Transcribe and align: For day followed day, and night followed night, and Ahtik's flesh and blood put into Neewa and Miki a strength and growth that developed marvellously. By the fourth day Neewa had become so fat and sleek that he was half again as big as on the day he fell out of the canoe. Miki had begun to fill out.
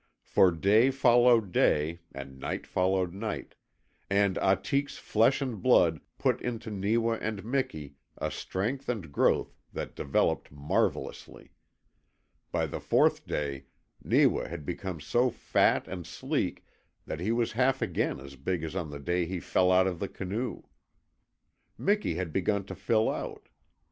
For 0.23 0.49
day 0.49 0.89
followed 0.89 1.51
day, 1.51 1.99
and 2.11 2.39
night 2.39 2.65
followed 2.65 3.13
night, 3.13 3.53
and 4.09 4.35
Ahtik's 4.37 4.97
flesh 4.97 5.43
and 5.43 5.61
blood 5.61 6.01
put 6.17 6.41
into 6.41 6.71
Neewa 6.71 7.19
and 7.21 7.45
Miki 7.45 7.97
a 8.17 8.31
strength 8.31 8.89
and 8.89 9.11
growth 9.11 9.59
that 9.73 9.93
developed 9.95 10.51
marvellously. 10.51 11.51
By 12.51 12.65
the 12.65 12.79
fourth 12.79 13.27
day 13.27 13.65
Neewa 14.03 14.47
had 14.49 14.65
become 14.65 14.99
so 14.99 15.29
fat 15.29 15.87
and 15.87 16.07
sleek 16.07 16.65
that 17.05 17.19
he 17.19 17.31
was 17.31 17.51
half 17.51 17.79
again 17.79 18.19
as 18.19 18.35
big 18.35 18.63
as 18.63 18.75
on 18.75 18.89
the 18.89 18.99
day 18.99 19.27
he 19.27 19.39
fell 19.39 19.71
out 19.71 19.85
of 19.85 19.99
the 19.99 20.07
canoe. 20.09 20.63
Miki 21.77 22.15
had 22.15 22.33
begun 22.33 22.63
to 22.65 22.73
fill 22.73 23.07
out. 23.07 23.49